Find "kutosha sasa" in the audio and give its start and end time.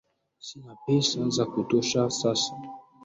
1.45-2.53